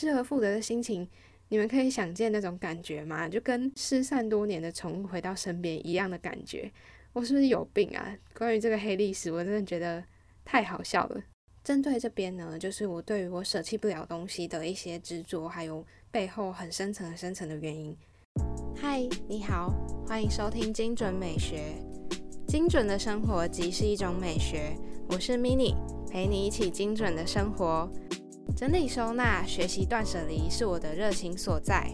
[0.00, 1.08] 失而复得的心情，
[1.48, 3.28] 你们可以想见那种感觉吗？
[3.28, 6.70] 就跟失散多年的宠物回到身边一样的感觉。
[7.12, 8.16] 我是不是有病啊？
[8.32, 10.04] 关于这个黑历史，我真的觉得
[10.44, 11.20] 太好笑了。
[11.64, 17.96] 针对这边呢，就是我对于我舍弃不了东西的一些执着，还有背后很深层、很深层的原因。
[18.76, 19.74] 嗨，你好，
[20.06, 21.74] 欢迎收听精准美学。
[22.46, 24.76] 精准的生活即是一种美学。
[25.08, 25.74] 我是 Mini，
[26.08, 27.90] 陪你一起精准的生活。
[28.56, 31.90] 整理收纳、学习断舍离是我的热情所在。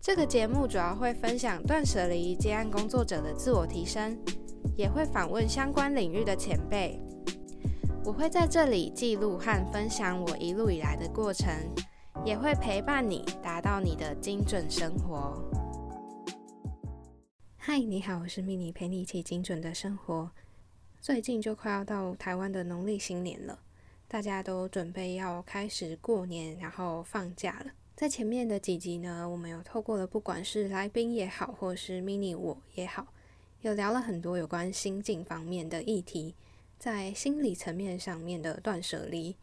[0.00, 4.16] 这个节目主要会分享断舍离接案工作者的自我提升，
[4.76, 7.00] 也会访问相关领域的前辈。
[8.04, 11.48] 我会在这里记录和分享我一路以来的过程，
[12.24, 15.42] 也会陪伴你达到你的精准生活。
[17.56, 20.30] 嗨，你好，我是 mini，陪你一起精准的生活。
[21.00, 23.58] 最近就快要到台湾的农历新年了，
[24.14, 27.72] 大家都准备要开始过年，然后放假了。
[27.96, 33.08] 在前面的几集呢，我们有透过了不管是来宾也好，或是 mini 我也好，
[33.62, 36.36] 有聊了很多有关心境方面的议题，
[36.78, 39.34] 在心理层面上面的断舍离。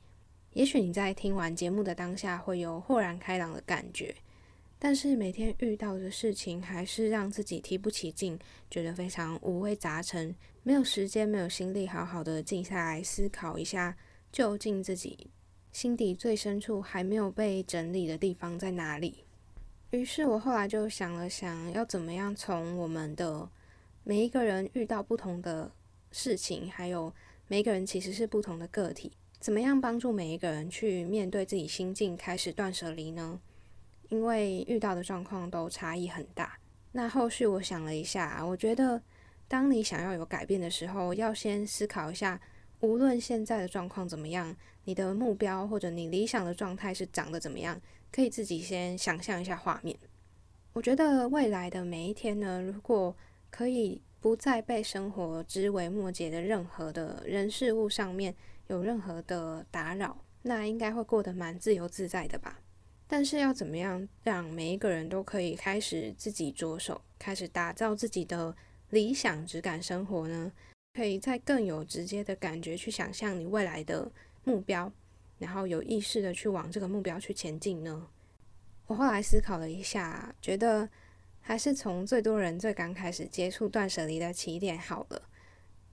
[0.54, 4.16] 也许你在听完节目的当下会有豁然开朗的感觉，
[4.80, 13.98] 但是每天遇到的事情还是让自己提不起劲，觉得非常五味杂陈，没有时间，没有心力，好好的静下来思考一下，
[14.32, 15.28] 究竟自己。
[15.72, 19.24] 心底最深处还没有被整理的地方在哪里？
[19.92, 23.50] 于是我后来就想了想，要怎么样从我们的
[24.04, 25.72] 每一个人遇到不同的
[26.12, 27.14] 事情，还有
[27.48, 33.40] 每一个人其实是不同的个体，怎么样帮助每一个人去面对自己心境，开始断舍离呢？
[34.10, 36.58] 因为遇到的状况都差异很大。
[36.92, 39.02] 那后续我想了一下，我觉得
[39.48, 42.42] 当你想要有改变的时候，要先思考一下。
[42.82, 47.80] 无论现在的状况怎么样，你的目标或者你理想的状态是长得怎么样，
[48.12, 49.98] 可以自己先想象一下画面。
[50.74, 53.16] 我觉得未来的每一天呢，如果
[53.50, 58.34] 可以不再被生活枝微末节的任何的人事物上面
[58.68, 62.60] 有任何的打扰，那应该会过得蛮自由自在的吧。
[63.08, 68.56] 但是要怎么样让每一个人都可以开始自己着手，开始打造自己的
[68.90, 70.52] 理想质感生活呢？
[70.94, 74.12] 可以再更有直接的感觉去想象你未来的
[74.44, 74.92] 目标，
[75.40, 78.08] 然后有意识的去往这个目标去前进呢？
[78.88, 80.90] 我后来思考了一下，觉得
[81.40, 85.30] 还是从最多人最刚开始接触断舍离的起点好了，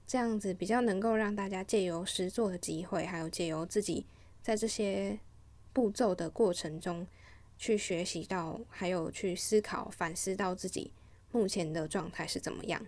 [0.05, 4.05] 这样子比较能够让大家借由实做的机会，还有借由自己
[4.41, 5.17] 在这些
[5.71, 7.07] 步骤的过程中
[7.57, 10.91] 去学习到，还有去思考反思到自己
[11.31, 12.85] 目前的状态是怎么样。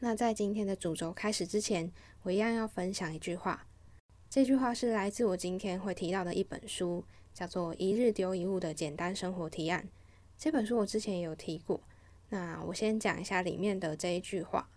[0.00, 1.90] 那在今天的主轴开始之前，
[2.22, 3.66] 我一样要分享一句话。
[4.30, 7.04] 这句话是来自我今天会提到的一本书，
[7.34, 9.82] 叫做《一日丢一物的简单生活提案》。
[10.36, 11.80] 这本书我之前也有提过。
[12.28, 14.68] 那我先讲一下里面的这一句话。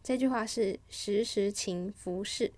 [0.00, 2.52] 这句话是“时时勤拂拭”，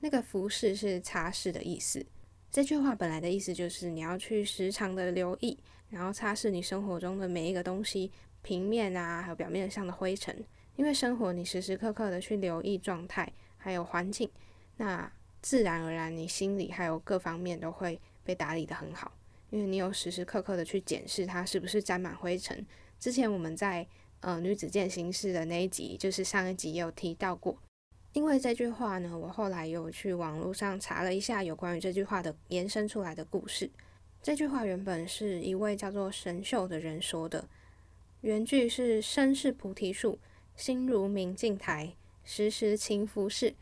[0.00, 2.04] 那个“拂拭”是擦拭的意思。
[2.50, 5.56] 这句话本来的意思就是你要去时常的留意，
[5.88, 8.10] 然后擦拭你生活中的每一个东西，
[8.42, 10.44] 平面啊，还有表面上的灰尘。
[10.80, 14.30] 因为生活，你时时刻刻的去留意状态，还有环境，
[14.78, 19.12] 那自然而然，你心里还有各方面都会被打理的很好。
[19.50, 22.66] 因为你有时时刻刻的去检视它是不是沾满灰尘。
[22.98, 23.86] 之前我们在
[24.20, 27.58] 呃女子健心室的那一集，就是上一集也有提到过。
[28.14, 33.70] 因为这句话呢，我后来有去网络上查了一下有关于这句话的延伸出来的故事。
[34.22, 37.46] 这句话原本是一位叫做神秀的人说的，
[38.22, 40.18] 原句是“身是菩提树”。
[40.60, 43.54] 心如明镜台，时时勤拂拭，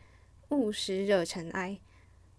[0.49, 1.79] 勿使惹尘埃。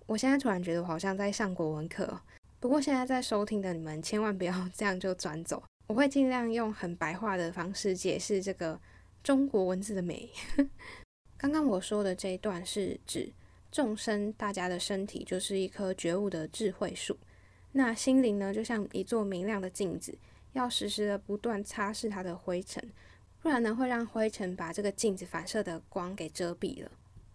[0.04, 2.20] 我现在突然觉得我好像在上国文课，
[2.60, 8.78] 不过现在在收听的你们千万不要 这样就转走，我会尽量用很白话的方式解释这个
[9.24, 10.28] 中国文字的美。
[11.38, 13.32] 刚刚我说的这一段是指
[13.72, 17.16] 众生，大家的身体就是一棵觉悟的智慧树，
[17.72, 20.18] 那心灵呢，就像一座明亮的镜子，
[20.52, 22.86] 要时时的不断擦拭它的灰尘。
[23.42, 26.90] 不然呢，会让灰尘把这个镜子反射的光给遮蔽了。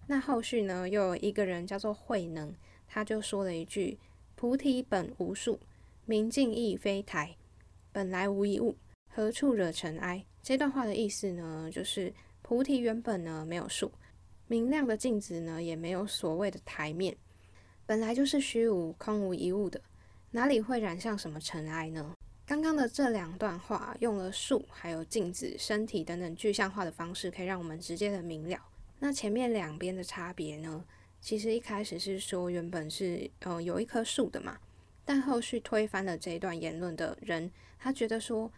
[0.07, 2.53] 那后续呢，又有一个人叫做慧能，
[2.87, 3.97] 他就说了一句
[4.35, 5.59] ：“菩提本无树，
[6.05, 7.35] 明镜亦非台，
[7.91, 8.77] 本来无一物，
[9.11, 12.13] 何处惹尘埃？”这段话的意思呢，就是
[12.43, 13.91] 菩提原本呢没有树，
[14.47, 17.17] 明亮的镜子呢也没有所谓的台面，
[17.87, 19.81] 本来就是虚无空无一物的，
[20.29, 22.13] 哪里会染上什么尘埃呢？
[22.47, 28.59] 刚刚的这两段话用了树、还有镜子、身体等等具象化的方式，可以让我们直接的明了。
[28.99, 30.85] 那前面两边的差别呢？
[31.19, 34.59] 其实一开始是说原本是呃有一棵树的嘛，
[35.03, 38.51] 但后续推翻了这一段言论的人，他觉得说，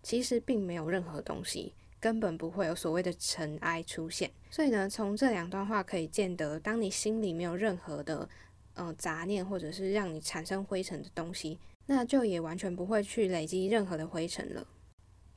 [0.00, 4.30] 其实并没有任何东西，根本不会有所谓的尘埃出现。
[4.48, 8.28] 所以呢，从这两段话可以见得，当你心里没有任何的
[8.74, 14.66] 呃杂念，或者是让你产生灰尘的东西，那就也完全不会去累积任何的灰尘了。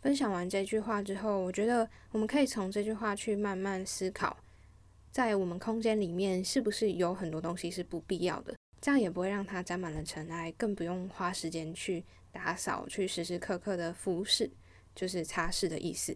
[0.01, 4.37] 分享完这句话之后，我觉得我们可以从这句话去慢慢思考，
[5.11, 8.53] 在我们空间里面是不是有很多东西是不必要的。
[8.79, 14.49] 这样也不会让它沾满了尘埃，更不用花时间去打扫，去时时刻刻的服侍，
[14.93, 16.15] 就是擦拭的意思。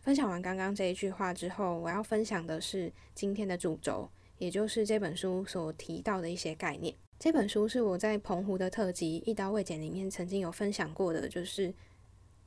[0.00, 6.92] 分享完刚刚这一句话之后，我要分享的是今天的主轴，也就是这本书所提到的一些概念。
[7.22, 11.72] 这本书是我在澎湖的特辑《一刀未剪》里面曾经有分享过的，就是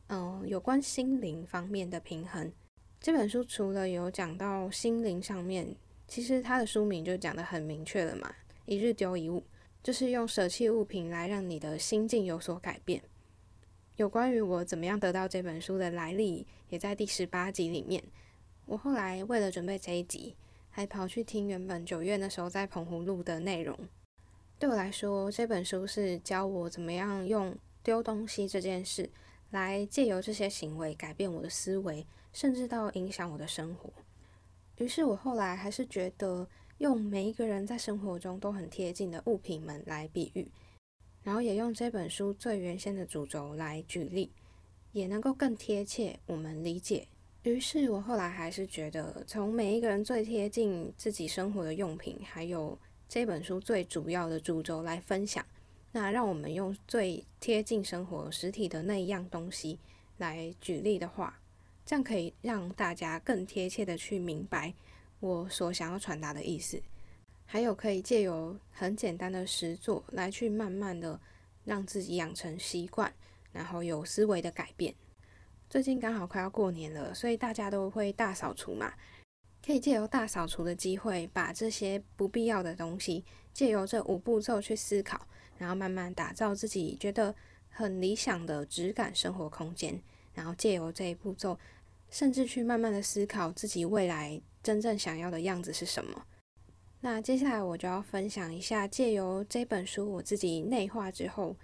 [0.08, 2.52] 嗯，有关心灵方面的平衡。
[3.00, 5.74] 这本书除了有讲到心灵上面，
[6.10, 8.30] 其实它的书名就讲得很明确了嘛。
[8.66, 9.42] 一日丢一物，
[9.82, 13.02] 就是用舍弃物品来让你的心境有所改变。
[13.96, 18.04] 有关于我怎么样得到这本书的来历，也在第十八集里面。
[18.66, 20.36] 我后来为了准备这一集，
[20.70, 23.80] 还跑去听原本九月那时候在澎湖录的内容。
[24.58, 29.10] 对我来说，这本书是教我怎么样用丢东西这件事，
[29.52, 33.92] 来借由这些行为改变我的思维，甚至到影响我的生活。
[34.78, 36.48] 于是我后来还是觉得。
[36.80, 40.46] 用每一个人在生活中都很贴近的物品们来比喻，
[41.24, 44.30] 然后也用这本书最原先的主轴来举例，
[44.92, 47.08] 也能够更贴切我们理解。
[47.44, 52.78] 于是我后来还是觉得，从每一个人最贴近自己生活的用品，还有
[53.16, 55.46] 这本书最主要的主轴来分享，
[55.94, 59.80] 那让我们用最贴近生活实体的那一样东西
[60.18, 61.40] 来举例的话，
[61.86, 64.74] 这样可以让大家更贴切的去明白。
[65.22, 66.84] 我所想要传达的意思，
[67.46, 71.18] 还有可以借由很简单的实作来去慢慢的
[71.64, 73.14] 让自己养成习惯，
[73.54, 74.94] 然后有思维的改变。
[75.70, 78.94] 最近刚好快要过年了，所以大家都会大扫除嘛，
[79.66, 85.28] 可以借由大扫除的机会，把这些不必要的东西，借由这五步骤去思考，
[85.58, 87.34] 然后慢慢打造自己觉得
[87.70, 90.00] 很理想的质感生活空间，
[90.36, 91.58] 然后借由这一步骤，
[92.12, 94.40] 甚至去慢慢的思考自己未来。
[94.62, 96.26] 真正想要的样子是什么？
[97.02, 101.56] 那接下来我就要分享一下，借由这本书我自己内化之后，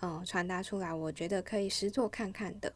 [0.00, 2.72] 嗯，传达出来，我觉得可以实做看看的。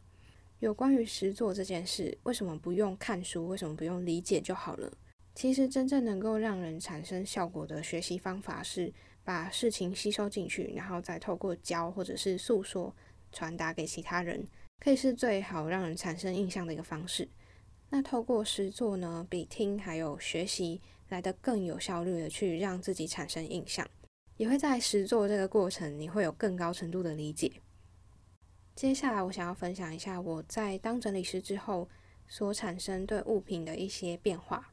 [0.61, 3.49] 有关于实做这件事，为什么不用看书？
[3.49, 4.91] 为什么不用理解就好了？
[5.35, 8.93] 其实真正能够让人产生效果的学习方法，是
[9.25, 12.95] 把事情吸收进去，然后再透过教或者是诉说
[13.33, 14.47] 传达给其他人，
[14.79, 17.29] 可以是最好让人产生印象的一个方式。
[17.91, 23.87] 那透过实作呢，比听还有学习来的更有效率的去让自己产生印象，
[24.37, 27.51] 也会在实作这个过程，你会有更高程度的理解。
[28.75, 31.88] 接下来我想要分享一下我在当整理师之后
[32.26, 34.73] 所产生对物品的一些变化。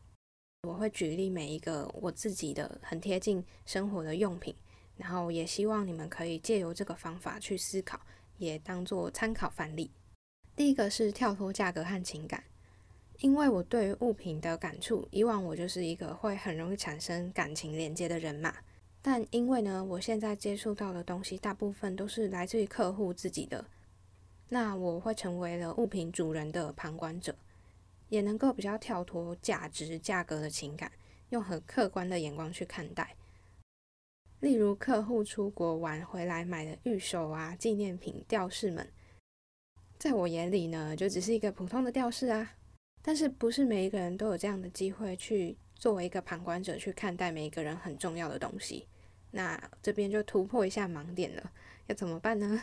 [0.68, 4.56] 我会举例每一个我自己的很贴近生活的用品，
[4.98, 8.00] 然后也希望你们可以借由这个方法去思考，
[8.38, 9.92] 也当做参考范例。
[10.56, 12.44] 第一个是跳脱价格和情感。
[13.20, 18.52] 因为我对于物品的感触，以往我就是一个会很容易产生感情连接的人嘛。
[19.00, 23.64] 但因为呢，我现在接触到的东西大部分都是来自于客户自己的，
[24.54, 27.34] 那我会成为了物品主人的旁观者，
[28.10, 30.92] 也能够比较跳脱价值、价格的情感，
[31.30, 33.16] 用很客观的眼光去看待。
[34.42, 38.92] 例如客户出国玩回来买的玉手啊、纪念品、吊饰们，
[39.98, 42.56] 在我眼里呢，就只是一个普通的吊饰啊。
[43.02, 48.90] 但是不是每一个人都有这样的机会去作为一个旁观者去看待每一个人很重要的东西？
[49.32, 51.54] 那这边就突破一下盲点了，
[51.88, 52.62] 要怎么办呢？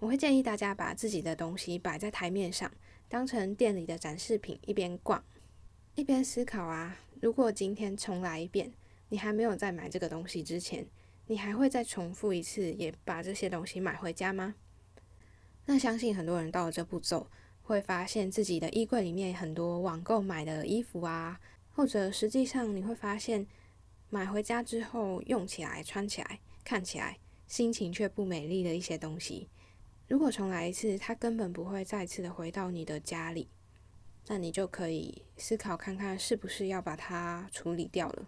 [0.00, 2.70] 我会建议大家把自己的东西摆在台面上，
[3.08, 5.22] 当成店里的展示品，一边逛
[5.94, 6.96] 一边思考啊。
[7.20, 8.72] 如果今天重来一遍，
[9.08, 10.86] 你还没有在买这个东西之前，
[11.26, 14.54] 你还会再重复一次，也把这些东西买回家吗？
[15.66, 17.28] 那相信很多人到了这步骤。
[17.62, 21.38] 会发现自己的衣柜里面很多网购买的衣服啊，
[21.74, 23.46] 或者实际上你会发现
[24.08, 29.50] 买回家之后用起来、穿起来、看起来心情却不美丽的一些东西。
[30.08, 33.50] 如果重来一次，它根本不会再次的回到你的家里，
[34.26, 38.26] 那你就可以思考看看是不是要把它处理掉了。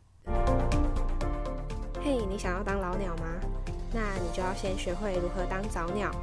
[2.03, 3.25] 嘿，你想要当老鸟吗？
[3.95, 6.15] 那你就要先学会如何当早鸟。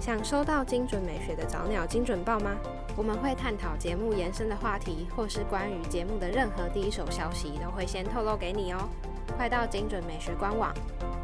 [0.00, 2.56] 想收到精准美学的早鸟精准报吗？
[2.96, 8.88] 我们会探讨节目延伸的话题，或是关于节目的任何第一手消息，都会先透露给你哦。
[9.36, 10.74] 快到精准美学官网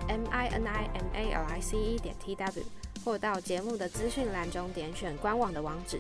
[0.09, 2.63] m i n i m a l i c e 点 t w，
[3.09, 5.99] 或到节目的资讯栏中点选官网的网址，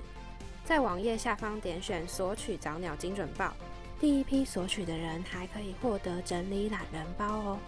[0.62, 3.56] 在网页下方点选索取早鸟精准报，
[3.98, 7.58] 第一批索取的人还可以获得整理懒人包哦。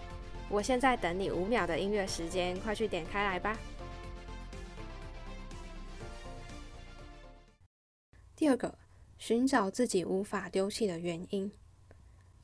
[0.51, 3.59] 我现在等你五秒的音乐时间，快去点开来吧。
[8.37, 8.77] 第二个，
[9.17, 11.51] 寻找自己无法丢弃的原因。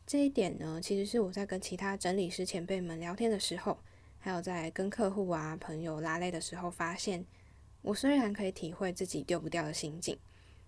[0.06, 3.80] 这一点呢，其实是我在跟其他整理师前辈们聊天的时候，
[4.26, 7.24] 还有在跟客户啊、朋友拉累的时候，发现
[7.80, 10.18] 我虽然可以体会自己丢不掉的心境，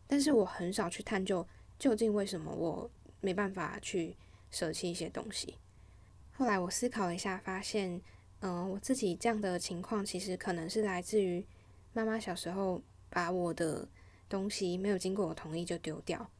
[0.06, 1.44] 但是我很少去探究
[1.76, 2.88] 究竟为什么我
[3.20, 4.14] 没办法去
[4.48, 5.58] 舍弃一些东西。
[6.30, 8.00] 后来我思考了一下，发现，
[8.38, 11.44] 嗯，我自己这样的情况，其实可能是来自于
[11.92, 13.88] 妈妈小时候把我的
[14.28, 16.30] 东西没有经过我同意就丢掉。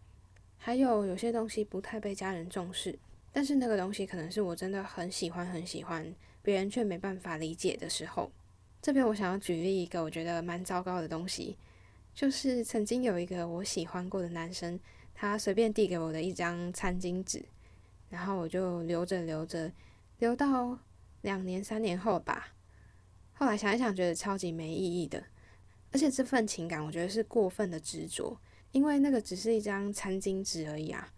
[0.57, 2.97] 还有有些东西不太被家人重视，
[3.33, 6.15] 但是那个东西可能是我真的很喜欢很喜欢，
[6.49, 8.33] 别人却没办法理解的时候。
[8.81, 11.59] 这边我想要举例一个我觉得蛮糟糕的东西，
[12.15, 14.81] 就是曾经有一个我喜欢过的男生，
[15.15, 17.45] 他随便递给我的一张餐巾纸，
[18.09, 19.71] 然后我就留着留着，
[20.21, 20.79] 留到
[21.21, 22.55] 两年三年后吧。
[23.35, 25.23] 后来想一想，觉得超级没意义的，
[25.93, 28.41] 而且这份情感我觉得是过分的执着。
[28.73, 31.13] 因为那个只是一张餐巾纸而已啊，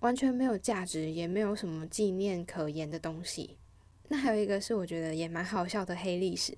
[0.00, 3.58] 完全没有价值，也没有什么纪念可言的东西。
[4.08, 6.56] 那还有一个是我觉得也蛮好笑的黑历史，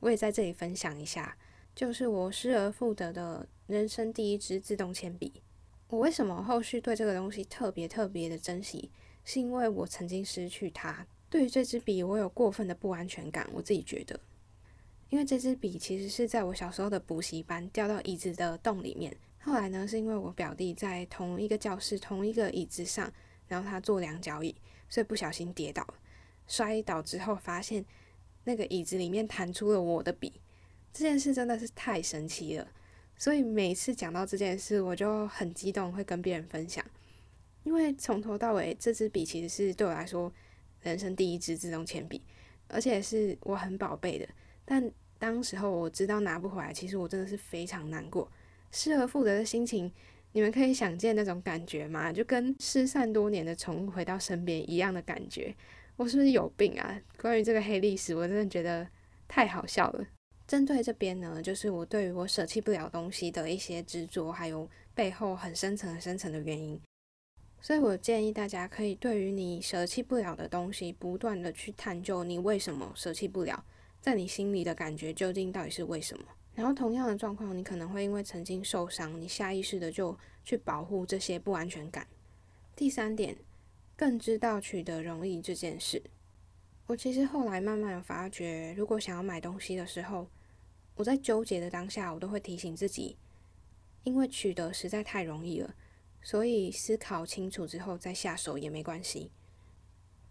[0.00, 1.36] 我也在这里分享一下，
[1.74, 5.42] 就是我失而复得的人生第一支自动铅笔。
[5.88, 8.90] 我为什么后续对这个东西特别特别的珍惜？
[9.24, 14.18] 是因为我曾经失去它，对于这支笔我有过分的不安全感，我自己觉得。
[15.08, 19.16] 因为这支笔其实是在我小时候的补习班掉到椅子的洞里面。
[19.40, 23.12] 后来呢，是因为我表弟在同一个教室、同一个椅子上，
[23.48, 24.54] 然后他坐两脚椅，
[24.88, 25.94] 所以不小心跌倒了。
[26.50, 27.82] 摔倒之后，发现
[28.44, 30.32] 那个椅子里面弹出了我的笔。
[30.92, 32.66] 这件事真的是太神奇了，
[33.16, 36.84] 所以每次讲到这件事，我就很激动，会跟别人分享。
[37.62, 40.32] 因为从头到尾，这支笔其实是对我来说
[40.82, 42.20] 人生第一支自动铅笔，
[42.66, 44.26] 而且是我很宝贝的。
[44.64, 48.28] 但当时候我知道拿不回来，其实我真的是非常难过。
[48.72, 49.92] 失而复得的心情，
[50.32, 52.12] 你们可以想见那种感觉吗？
[52.12, 55.54] 就跟失散多年的宠物回到身边一样的感觉。
[56.00, 56.98] 我是不是有病啊？
[57.20, 58.88] 关于这个黑历史，我真的觉得
[59.28, 60.06] 太好笑了。
[60.48, 66.80] 针对这边呢，就是我对于我舍弃不了东西的一些执着，还有背后很深层、很深层的原因。
[67.60, 73.62] 所以我建议大家可以对于你舍弃不了的东西，不断的去探究你为什么舍弃不了，
[74.00, 76.24] 在你心里的感觉究竟到底是为什么。
[76.54, 82.06] 然后同样的状况，你可能会因为曾经受伤，你下意识的就去保护这些不安全感。
[82.74, 83.36] 第三点，
[84.00, 86.02] 更知道取得容易这件事。
[86.86, 90.26] 我其实后来慢慢发觉，如果想要买东西的时候，
[90.94, 93.18] 我在纠结的当下，我都会提醒自己，
[94.02, 95.74] 因为取得实在太容易了，
[96.22, 99.30] 所以思考清楚之后再下手也没关系。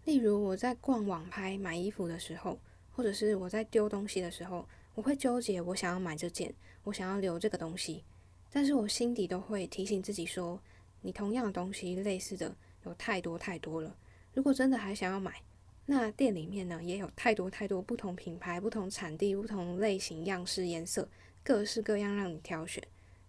[0.02, 2.58] 例如我在逛网拍买衣服的时候，
[2.90, 4.66] 或者是我在丢东西的时候。
[4.96, 8.02] 我会纠结，我想要买这件，我想要留这个东西，
[8.50, 10.60] 但是我心底都会提醒自己说，
[11.00, 13.96] 你同样的东西，类似的有太多太多了。
[14.32, 15.42] 如果真的还想要买，
[15.86, 21.08] 那店里面呢也有太多太多不同品牌、不同产地、不同类型、样式、颜色，
[21.42, 22.82] 各式各样让你挑选，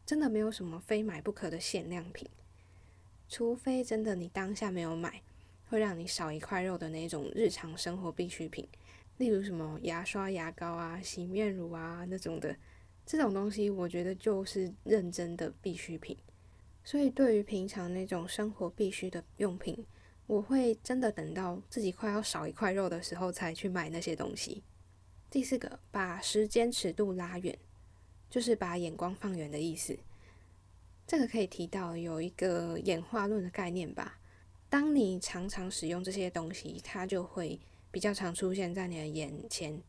[0.06, 2.30] 真的没有什么非买不可的限量品，
[3.28, 5.22] 除非真的你当下没有买，
[5.70, 8.68] 会让你少一块肉的那种日常生活必需品。
[9.18, 12.56] 例如什么牙刷、牙膏啊、洗面乳啊那种的，
[13.06, 16.18] 这种东西我觉得就是认真的必需品。
[16.84, 19.86] 所以对于平常那种生活必需的用品，
[20.28, 24.64] 我会真的等到自己快要少一块肉的时候才去买那些东西。
[25.30, 27.58] 第四个，把时间尺度拉远，
[28.30, 29.98] 就是把眼光放远的意思。
[31.08, 34.20] 这个可以提到有一个演化论的概念吧。
[34.70, 37.60] 当你常常使用这些东西，它就会。
[37.94, 39.84] 比较常出现在你的眼前，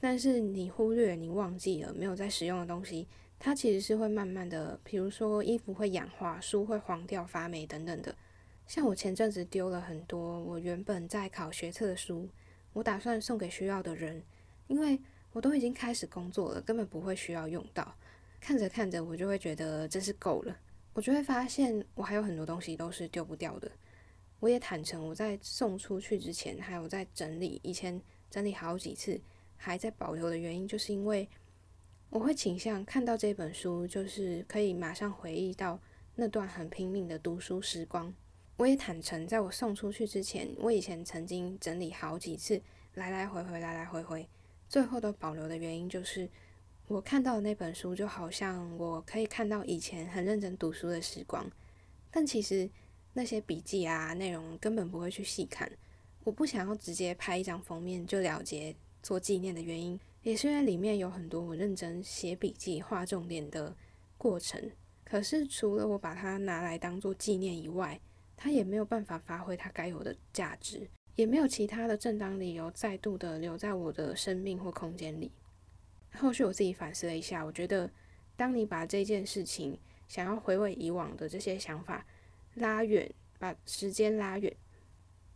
[0.00, 3.06] 但是你忽略、你忘记了没有在使用的东西，
[3.44, 8.16] 它其实是会慢慢的，比如说衣服会氧化、书会黄掉、发霉等等的。
[8.66, 12.26] 像我前阵子丢了很多我原本在考学测的书，
[12.72, 14.22] 我打算送给需要的人，
[14.66, 14.98] 因为
[15.30, 17.94] 我都已经开始工作了，根本不会需要用到。
[18.40, 20.58] 看着看着，我就会觉得真是够了，
[20.94, 23.70] 我就会发现我还有很多东西都是丢不掉的。
[24.40, 29.20] 我也坦诚，我在送出去之前，还有在整理，以前整理好几次，
[29.58, 31.28] 还在保留的原因，就是因为
[32.14, 35.80] 我会倾向看到这本书，就是可以马上回忆到
[36.14, 38.14] 那段很拼命的读书时光。
[38.56, 42.62] 我也坦诚，在我送出去之前，我以前曾经整理好几次，
[42.94, 44.28] 来来回回，来来回回，
[44.68, 46.30] 最后都保留的原因就是，
[46.86, 51.50] 我看到的那本书就好像我可以看到以前很认真读书的时光，
[52.12, 52.70] 但其实
[53.14, 55.68] 那些笔记啊内容根本不会去细看，
[56.22, 63.76] 我不想要直接拍一张封面就了结做纪念的原因，也是因为里面有很多我认真写笔记、画重点的
[64.18, 64.72] 过程。
[65.04, 68.00] 可是除了我把它拿来当做纪念以外，
[68.36, 70.88] 它也没有办法发挥它该有的价值。
[71.14, 75.30] 也没有其他的正当理由再度的留在我的生命或空间里。
[76.14, 77.88] 后续我自己反思了一下，我觉得，
[78.34, 79.78] 当你把这件事情
[80.08, 82.04] 想要回味以往的这些想法
[82.54, 84.52] 拉远，把时间拉远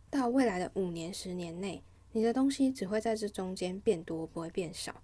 [0.09, 1.81] 到未来的五年、十年内，
[2.11, 5.01] 你的东西只会在这中间变多，不会变少。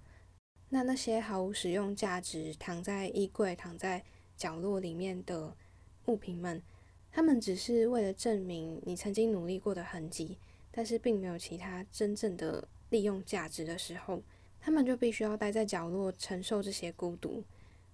[0.70, 4.04] 那那些毫无使用价值、躺在衣柜、躺在
[4.36, 5.56] 角落里面的
[6.06, 6.62] 物品们，
[7.12, 10.38] 他们只是为了证明你曾经努力过的痕迹。
[10.78, 14.22] 但是并没有其他真正的利用价值的时候，
[14.60, 17.42] 他们就必须要待在角落承受这些孤独，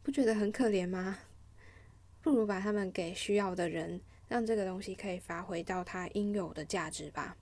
[0.02, 1.20] 不觉得很可怜吗？
[2.24, 7.38] 不如把他们给需要的人，让这个东西可以发挥到它应有的价值吧。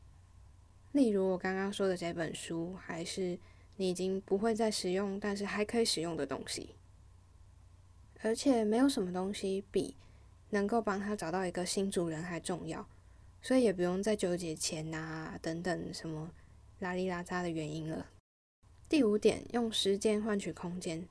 [0.91, 3.37] 例如我刚刚说的这本书，还是
[3.75, 6.75] 你已经不会再使用，但是还可以使用的东西。
[8.21, 9.95] 而且没有什么东西比
[10.49, 12.87] 能够帮他找到一个新主人还重要。
[13.41, 16.29] 所以也不用再纠结钱啊等等什么
[16.79, 18.07] 拉里拉扎的原因了。
[18.89, 21.07] 第五点，用时间换取空间。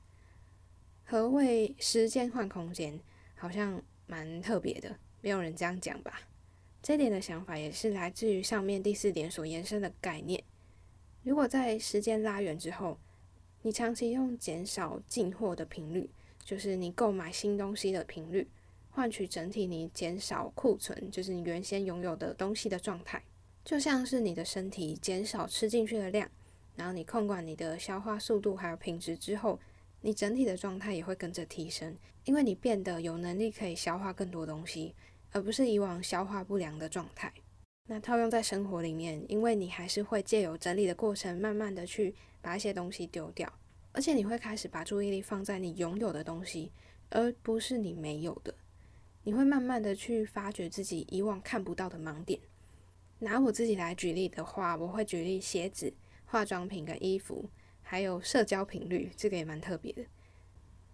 [1.03, 2.99] 何谓时间换空间？
[3.33, 6.21] 好像蛮特别的，没有人这样讲吧？
[6.81, 10.43] 这点的想法也是来自于上面第四点所延伸的概念。
[11.23, 12.97] 如果在时间拉远之后，
[13.61, 16.09] 你长期用减少进货的频率，
[16.43, 18.47] 就是你购买新东西的频率。
[18.91, 23.21] 换取整体你减少库存，就是你原先拥有的东西的状态，
[23.63, 26.27] 就像是你的身体减少吃进去的量，
[26.75, 29.59] 然后你控管你的消化速度还有品质之后，
[30.01, 31.95] 你整体的状态也会跟着提升，
[32.25, 34.95] 因为你变得有能力可以消化更多东西，
[35.31, 37.33] 而不是以往消化不良的状态。
[37.87, 43.51] 那套用在生活里面，因为你还是会借由整理的过程，慢慢的去把一些东西丢掉，
[43.91, 46.71] 而且你会开始把注意力放在你拥有的东西，
[47.09, 48.53] 而不是你没有的。
[49.23, 52.39] 你会慢慢的去发掘自己以往看不到的盲点。
[53.19, 55.93] 拿我自己来举例的话，我会举例鞋子、
[56.25, 57.49] 化妆品跟衣服，
[57.81, 60.03] 还有社交频率，这个也蛮特别的。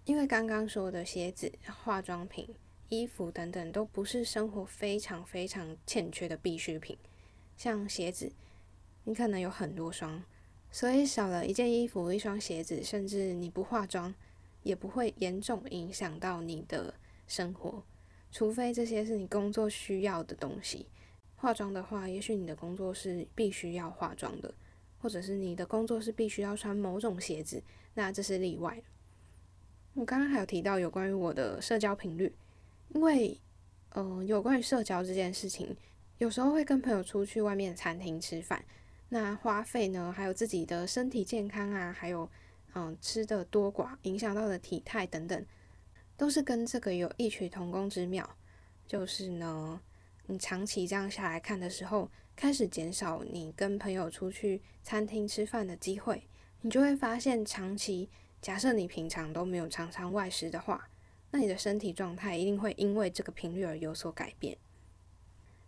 [0.05, 1.51] 因为刚刚说的鞋子、
[1.83, 2.47] 化妆品、
[2.89, 6.97] 衣服等等，都不是生活非常非常欠缺的必需品。
[7.57, 8.31] 像鞋子，
[9.03, 10.23] 你可能有很多双，
[10.69, 14.13] 所以少了一件衣服、一双鞋子，甚至你不化妆，
[14.63, 16.93] 也不会严重影响到你的
[17.27, 17.83] 生活。
[18.31, 20.87] 除非这些是你工作需要的东西，
[21.37, 24.53] 化妆的话，也许你的工作是必须要化妆的，
[25.01, 28.83] 或者是你的工作是必须要穿某种鞋子，那这是例外。
[29.93, 32.35] 我刚刚还有提到有关于我的社交频率，
[32.95, 33.37] 因为，
[33.89, 35.75] 嗯，有关于社交这件事情，
[36.17, 38.63] 有时候会跟朋友出去外面餐厅吃饭，
[39.09, 42.29] 那花费呢，还有自己的身体健康啊，还有，
[42.73, 45.45] 嗯，吃的多寡影响到的体态等等。
[46.15, 48.37] 都是跟这个有异曲同工之妙，
[48.87, 49.81] 就是呢，
[50.27, 56.23] 你长期这样下来看的时候，开始减少你跟朋友出去餐厅吃饭的机会，
[56.61, 58.09] 你就会发现，长期
[58.41, 60.87] 假设你平常都没有常常外食的话，
[61.35, 64.57] 那你的身体状态一定会因为这个频率而有所改变。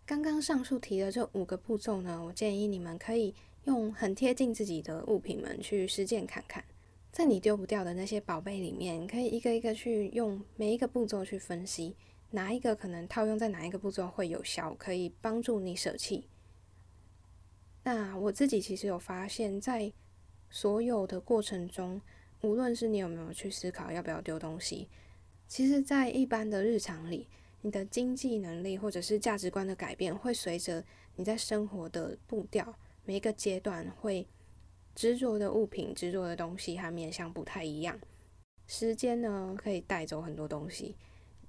[0.05, 6.63] 刚刚上述提的这五个步骤呢，我建议你们可以用很贴近自己的物品们去实践看看。
[7.11, 11.97] 在你丢不掉的那些宝贝里面，可以一个一个去用每一个步骤去分析，
[12.31, 16.29] 哪一个可能套用在哪一个步骤会有效，可以帮助你舍弃。
[17.83, 19.91] 那我自己其实有发现，在
[20.49, 22.01] 所有的过程中，
[22.39, 24.87] 无论是你有没有去思考要不要丢东西，
[25.47, 27.27] 其实，在一般的日常里，
[27.61, 30.83] 你的经济能力或者是价值观的改变，会随着
[31.15, 34.27] 你在生活的步调每一个阶段会。
[34.95, 37.99] 执着的物品、执着的东西和面向不太一样。
[38.65, 40.95] 时间呢，可以带走很多东西。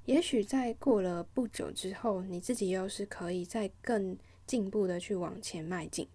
[0.05, 6.07] 也许在过了不久之后，你自己又是可以再更进步的去往前迈进。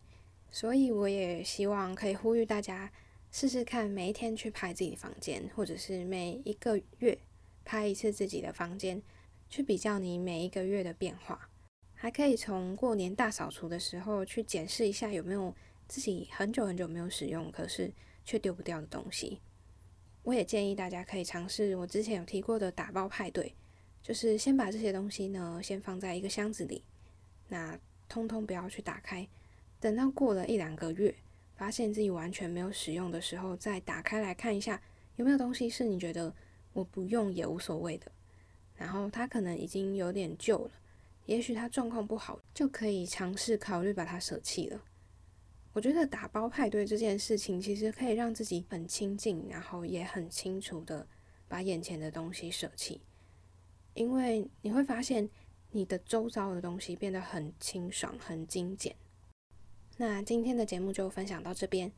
[0.51, 2.91] 所以，我也希望可以呼吁大家
[3.31, 7.17] 试试看，每一天去拍自己房间，或者是每一个月
[7.63, 9.02] 拍一次自己的房间，
[9.49, 11.49] 去比较你每一个月的变化。
[11.93, 15.54] 还可以从过年大扫除的时候去检视一下有没有。
[15.86, 17.91] 自己很久很久没有使用，可是
[18.23, 19.41] 却丢不掉的东西，
[20.23, 23.54] 我也建议大家可以尝试我之前有提过的打包派对，
[24.02, 26.84] 就是先把这些东西呢先放在一个箱子里，
[27.49, 29.28] 那通通不要去打开，
[29.80, 31.13] 等到过了一两个月，
[31.54, 34.82] 发现自己完全没有使用的时候，再打开来看一下，
[35.17, 36.34] 有没有东西是你觉得
[36.73, 38.12] 我不用也无所谓的。
[38.75, 40.71] 然后它可能已经有点旧了，
[41.25, 44.81] 也许它状况不好，就可以尝试考虑把它舍弃了。
[45.71, 51.07] 我觉得打包派对这件事情，其实可以让自己很清静，然后也很清楚的
[51.47, 53.01] 把眼前的东西舍弃，
[53.93, 55.29] 因为你会发现
[55.71, 58.95] 你的周遭的东西变得很清爽、很精简。
[59.97, 61.91] 那今天的节目就分享到这边，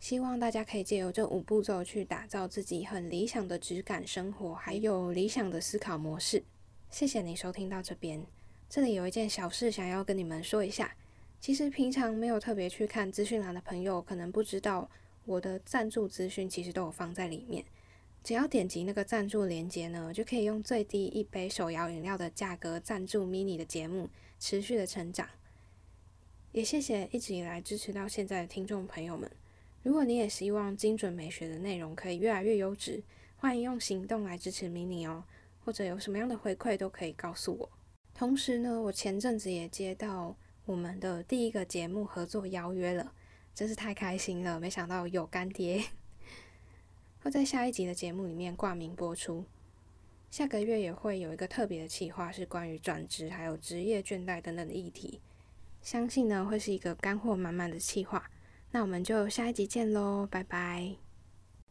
[0.00, 6.42] 希望大家可以借由这五步骤去打造自己很理想的质感生活，还有理想的思考模式。
[6.90, 8.24] 谢谢你收听到这边，
[8.68, 10.96] 这里有一件小事想要跟你们说一下。
[11.38, 14.90] 其实平常没有特别去看资讯栏的朋友，可能不知道
[15.26, 17.62] 我的赞助资讯其实都有放在里面。
[18.24, 24.08] 只要点击那个赞助链接呢，就可以用最低一杯手摇饮料的价格赞助 mini 的节目，
[24.38, 25.28] 持续的成长。
[26.52, 29.30] 也谢谢一直以来支持到现在的听众朋友们。
[29.82, 33.02] 如果你也希望精准美学的内容可以越来越优质，
[33.36, 35.24] 欢迎用行动来支持 mini 哦。
[35.62, 37.70] 或者有什么样的回馈都可以告诉我。
[38.14, 43.12] 同时呢，我前阵子也接到我们的第一个节目合作邀约了，
[43.54, 44.58] 真是太开心了！
[44.58, 45.84] 没想到有干爹
[47.22, 49.44] 会在下一集的节目里面挂名播出。
[50.30, 55.20] 下个月也会有一个特别的企划，是关于转职还有职业倦怠等等的议题。
[55.82, 58.30] 相信呢会是一个干货满满的企划，
[58.72, 60.90] 那我们就下一集见喽，拜拜！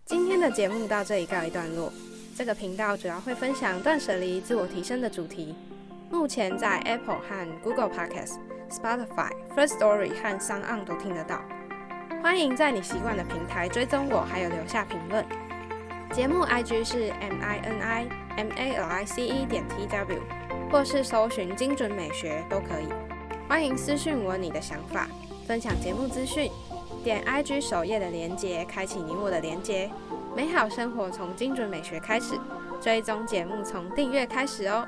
[0.05, 1.93] 今天的节目到这里告一段落。
[2.35, 5.55] 这个频道主要会分享断舍离、自我提升的主题，
[6.12, 8.35] 目前在 Apple 和 Google Podcasts、
[8.69, 11.41] Spotify、First Story 和 s o n 都听得到。
[12.21, 15.25] 欢迎在你习惯的平台追踪我，还有留下评论。
[16.12, 20.21] 节目 IG 是 M I N I M A L I C E 点 T W，
[20.69, 22.89] 或是搜寻精准美学都可以。
[23.47, 25.07] 欢迎私讯我你的想法，
[25.47, 26.51] 分享节目资讯，
[26.99, 29.89] 点 IG 首页的连接，开启你我的连接。
[30.35, 32.35] 美好生活从精准美学开始，
[32.81, 34.88] 追踪节目从订阅开始哦。